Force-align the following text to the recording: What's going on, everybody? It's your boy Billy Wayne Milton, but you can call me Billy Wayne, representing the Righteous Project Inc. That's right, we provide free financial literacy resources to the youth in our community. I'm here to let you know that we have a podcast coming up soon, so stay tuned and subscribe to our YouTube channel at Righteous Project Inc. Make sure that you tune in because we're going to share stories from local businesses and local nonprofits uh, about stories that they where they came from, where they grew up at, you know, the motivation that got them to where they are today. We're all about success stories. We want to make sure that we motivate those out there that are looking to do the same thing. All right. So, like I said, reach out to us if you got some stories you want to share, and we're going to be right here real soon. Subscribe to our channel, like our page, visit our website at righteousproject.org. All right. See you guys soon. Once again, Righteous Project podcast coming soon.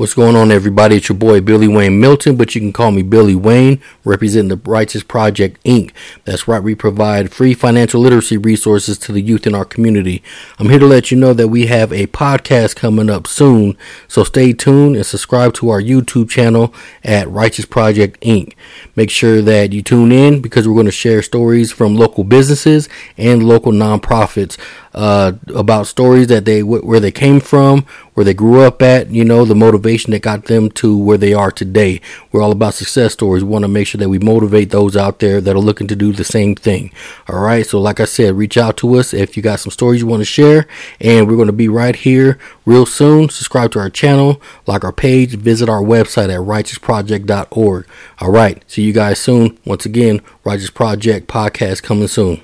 What's 0.00 0.14
going 0.14 0.34
on, 0.34 0.50
everybody? 0.50 0.96
It's 0.96 1.10
your 1.10 1.18
boy 1.18 1.42
Billy 1.42 1.68
Wayne 1.68 2.00
Milton, 2.00 2.36
but 2.36 2.54
you 2.54 2.60
can 2.62 2.72
call 2.72 2.90
me 2.90 3.02
Billy 3.02 3.34
Wayne, 3.34 3.82
representing 4.02 4.48
the 4.48 4.56
Righteous 4.56 5.02
Project 5.02 5.62
Inc. 5.62 5.90
That's 6.24 6.48
right, 6.48 6.62
we 6.62 6.74
provide 6.74 7.34
free 7.34 7.52
financial 7.52 8.00
literacy 8.00 8.38
resources 8.38 8.96
to 8.96 9.12
the 9.12 9.20
youth 9.20 9.46
in 9.46 9.54
our 9.54 9.66
community. 9.66 10.22
I'm 10.58 10.70
here 10.70 10.78
to 10.78 10.86
let 10.86 11.10
you 11.10 11.18
know 11.18 11.34
that 11.34 11.48
we 11.48 11.66
have 11.66 11.92
a 11.92 12.06
podcast 12.06 12.76
coming 12.76 13.10
up 13.10 13.26
soon, 13.26 13.76
so 14.08 14.24
stay 14.24 14.54
tuned 14.54 14.96
and 14.96 15.04
subscribe 15.04 15.52
to 15.56 15.68
our 15.68 15.82
YouTube 15.82 16.30
channel 16.30 16.72
at 17.04 17.28
Righteous 17.28 17.66
Project 17.66 18.18
Inc. 18.22 18.54
Make 18.96 19.10
sure 19.10 19.42
that 19.42 19.74
you 19.74 19.82
tune 19.82 20.12
in 20.12 20.40
because 20.40 20.66
we're 20.66 20.72
going 20.72 20.86
to 20.86 20.92
share 20.92 21.20
stories 21.20 21.72
from 21.72 21.94
local 21.94 22.24
businesses 22.24 22.88
and 23.18 23.46
local 23.46 23.72
nonprofits 23.72 24.56
uh, 24.94 25.32
about 25.54 25.86
stories 25.86 26.28
that 26.28 26.44
they 26.44 26.62
where 26.62 27.00
they 27.00 27.12
came 27.12 27.38
from, 27.38 27.84
where 28.20 28.24
they 28.26 28.34
grew 28.34 28.60
up 28.60 28.82
at, 28.82 29.10
you 29.10 29.24
know, 29.24 29.46
the 29.46 29.54
motivation 29.54 30.10
that 30.10 30.20
got 30.20 30.44
them 30.44 30.70
to 30.70 30.94
where 30.94 31.16
they 31.16 31.32
are 31.32 31.50
today. 31.50 32.02
We're 32.30 32.42
all 32.42 32.52
about 32.52 32.74
success 32.74 33.14
stories. 33.14 33.42
We 33.42 33.48
want 33.48 33.62
to 33.62 33.68
make 33.68 33.86
sure 33.86 33.98
that 33.98 34.10
we 34.10 34.18
motivate 34.18 34.68
those 34.68 34.94
out 34.94 35.20
there 35.20 35.40
that 35.40 35.56
are 35.56 35.58
looking 35.58 35.86
to 35.86 35.96
do 35.96 36.12
the 36.12 36.22
same 36.22 36.54
thing. 36.54 36.92
All 37.30 37.40
right. 37.40 37.64
So, 37.64 37.80
like 37.80 37.98
I 37.98 38.04
said, 38.04 38.34
reach 38.34 38.58
out 38.58 38.76
to 38.76 38.96
us 38.96 39.14
if 39.14 39.38
you 39.38 39.42
got 39.42 39.60
some 39.60 39.70
stories 39.70 40.02
you 40.02 40.06
want 40.06 40.20
to 40.20 40.26
share, 40.26 40.66
and 41.00 41.26
we're 41.26 41.36
going 41.36 41.46
to 41.46 41.52
be 41.54 41.70
right 41.70 41.96
here 41.96 42.38
real 42.66 42.84
soon. 42.84 43.30
Subscribe 43.30 43.72
to 43.72 43.78
our 43.78 43.88
channel, 43.88 44.38
like 44.66 44.84
our 44.84 44.92
page, 44.92 45.36
visit 45.36 45.70
our 45.70 45.80
website 45.80 46.28
at 46.28 46.40
righteousproject.org. 46.40 47.86
All 48.18 48.30
right. 48.30 48.62
See 48.70 48.82
you 48.82 48.92
guys 48.92 49.18
soon. 49.18 49.58
Once 49.64 49.86
again, 49.86 50.20
Righteous 50.44 50.68
Project 50.68 51.26
podcast 51.26 51.82
coming 51.82 52.08
soon. 52.08 52.42